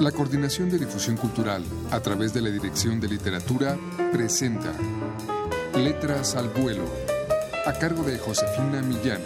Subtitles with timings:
[0.00, 3.78] La Coordinación de Difusión Cultural, a través de la Dirección de Literatura,
[4.12, 4.70] presenta
[5.74, 6.84] Letras al Vuelo,
[7.64, 9.22] a cargo de Josefina Millán.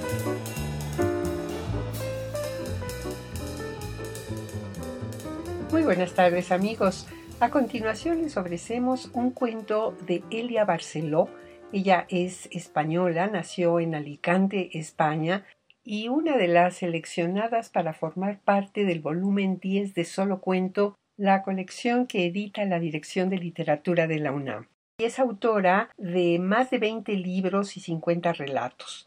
[5.72, 7.08] Muy buenas tardes amigos.
[7.40, 11.28] A continuación les ofrecemos un cuento de Elia Barceló.
[11.72, 15.44] Ella es española, nació en Alicante, España,
[15.84, 21.42] y una de las seleccionadas para formar parte del volumen 10 de Solo Cuento, la
[21.42, 24.66] colección que edita la Dirección de Literatura de la UNAM.
[24.98, 29.06] Es autora de más de 20 libros y 50 relatos.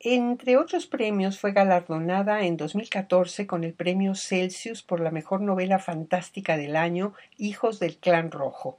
[0.00, 5.78] Entre otros premios fue galardonada en 2014 con el premio Celsius por la mejor novela
[5.78, 8.78] fantástica del año, Hijos del Clan Rojo.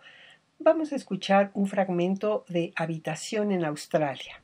[0.59, 4.41] Vamos a escuchar un fragmento de Habitación en Australia.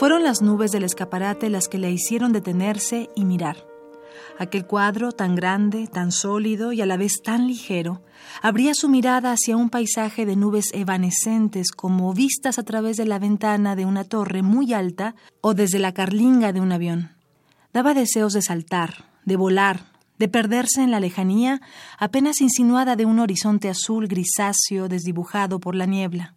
[0.00, 3.66] Fueron las nubes del escaparate las que le hicieron detenerse y mirar.
[4.38, 8.02] Aquel cuadro tan grande, tan sólido y a la vez tan ligero,
[8.40, 13.18] abría su mirada hacia un paisaje de nubes evanescentes como vistas a través de la
[13.18, 17.10] ventana de una torre muy alta o desde la carlinga de un avión.
[17.74, 21.60] Daba deseos de saltar, de volar, de perderse en la lejanía
[21.98, 26.36] apenas insinuada de un horizonte azul grisáceo desdibujado por la niebla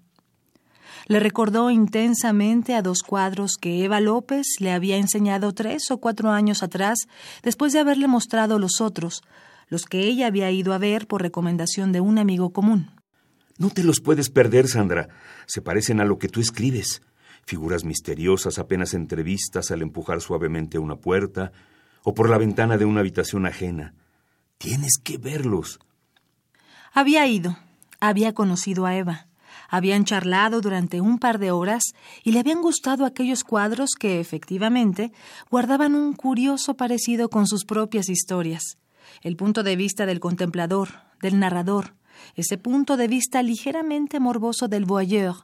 [1.07, 6.31] le recordó intensamente a dos cuadros que Eva López le había enseñado tres o cuatro
[6.31, 7.07] años atrás,
[7.41, 9.21] después de haberle mostrado los otros,
[9.67, 12.91] los que ella había ido a ver por recomendación de un amigo común.
[13.57, 15.09] No te los puedes perder, Sandra.
[15.45, 17.01] Se parecen a lo que tú escribes.
[17.45, 21.51] Figuras misteriosas apenas entrevistas al empujar suavemente una puerta
[22.03, 23.93] o por la ventana de una habitación ajena.
[24.57, 25.79] Tienes que verlos.
[26.93, 27.57] Había ido.
[27.99, 29.27] Había conocido a Eva.
[29.73, 35.11] Habían charlado durante un par de horas y le habían gustado aquellos cuadros que, efectivamente,
[35.49, 38.77] guardaban un curioso parecido con sus propias historias.
[39.23, 40.89] El punto de vista del contemplador,
[41.23, 41.95] del narrador,
[42.35, 45.37] ese punto de vista ligeramente morboso del voyeur,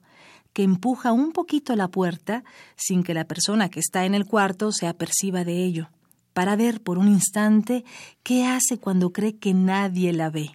[0.54, 2.44] que empuja un poquito la puerta
[2.76, 5.90] sin que la persona que está en el cuarto se aperciba de ello,
[6.34, 7.84] para ver por un instante
[8.22, 10.52] qué hace cuando cree que nadie la ve.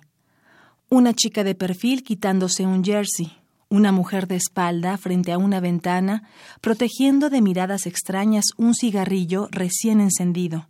[0.91, 3.33] Una chica de perfil quitándose un jersey,
[3.75, 6.23] una mujer de espalda frente a una ventana,
[6.61, 10.69] protegiendo de miradas extrañas un cigarrillo recién encendido,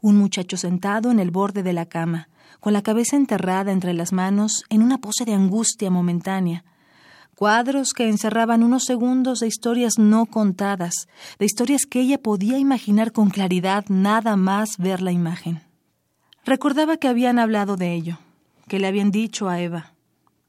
[0.00, 2.28] un muchacho sentado en el borde de la cama,
[2.60, 6.64] con la cabeza enterrada entre las manos en una pose de angustia momentánea,
[7.34, 11.08] cuadros que encerraban unos segundos de historias no contadas,
[11.40, 15.60] de historias que ella podía imaginar con claridad nada más ver la imagen.
[16.44, 18.18] Recordaba que habían hablado de ello,
[18.68, 19.94] que le habían dicho a Eva.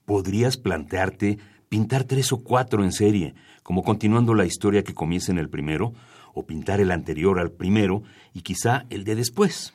[0.06, 1.40] ¿Podrías plantearte
[1.76, 5.92] pintar tres o cuatro en serie, como continuando la historia que comienza en el primero,
[6.34, 8.02] o pintar el anterior al primero
[8.34, 9.74] y quizá el de después.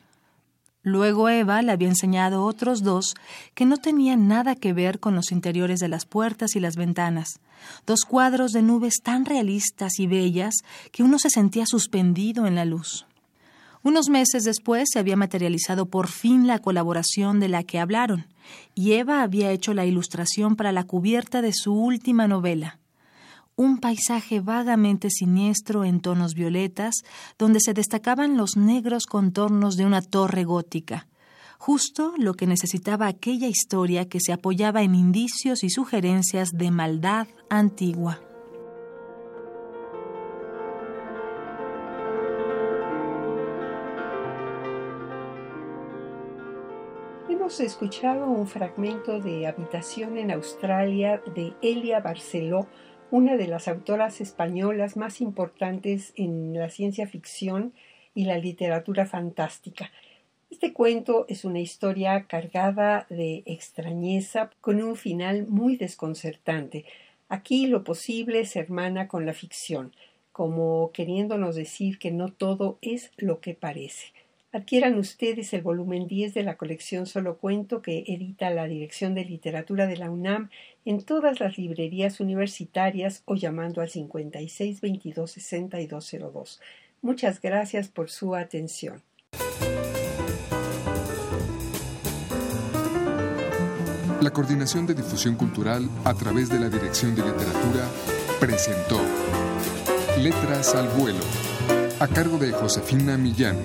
[0.81, 3.13] Luego Eva le había enseñado otros dos
[3.53, 7.39] que no tenían nada que ver con los interiores de las puertas y las ventanas,
[7.85, 10.55] dos cuadros de nubes tan realistas y bellas
[10.91, 13.05] que uno se sentía suspendido en la luz.
[13.83, 18.27] Unos meses después se había materializado por fin la colaboración de la que hablaron,
[18.75, 22.79] y Eva había hecho la ilustración para la cubierta de su última novela.
[23.55, 26.93] Un paisaje vagamente siniestro en tonos violetas,
[27.39, 31.07] donde se destacaban los negros contornos de una torre gótica,
[31.57, 37.27] justo lo que necesitaba aquella historia que se apoyaba en indicios y sugerencias de maldad
[37.49, 38.19] antigua.
[47.51, 52.69] Hemos escuchado un fragmento de Habitación en Australia de Elia Barceló,
[53.11, 57.73] una de las autoras españolas más importantes en la ciencia ficción
[58.15, 59.91] y la literatura fantástica.
[60.49, 66.85] Este cuento es una historia cargada de extrañeza con un final muy desconcertante.
[67.27, 69.93] Aquí lo posible se hermana con la ficción,
[70.31, 74.13] como queriéndonos decir que no todo es lo que parece.
[74.53, 79.23] Adquieran ustedes el volumen 10 de la colección Solo Cuento que edita la Dirección de
[79.23, 80.49] Literatura de la UNAM
[80.83, 86.59] en todas las librerías universitarias o llamando al 56 22 6202.
[87.01, 89.01] Muchas gracias por su atención.
[94.19, 97.87] La Coordinación de Difusión Cultural a través de la Dirección de Literatura
[98.41, 98.99] presentó
[100.19, 101.23] Letras al Vuelo
[102.01, 103.57] a cargo de Josefina Millán.